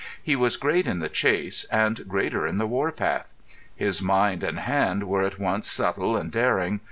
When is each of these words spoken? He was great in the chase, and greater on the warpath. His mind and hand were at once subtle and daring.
He 0.19 0.35
was 0.35 0.57
great 0.57 0.87
in 0.87 0.97
the 0.97 1.09
chase, 1.09 1.63
and 1.65 2.07
greater 2.07 2.47
on 2.47 2.57
the 2.57 2.65
warpath. 2.65 3.33
His 3.75 4.01
mind 4.01 4.41
and 4.43 4.57
hand 4.57 5.03
were 5.03 5.21
at 5.21 5.37
once 5.37 5.69
subtle 5.69 6.17
and 6.17 6.31
daring. 6.31 6.79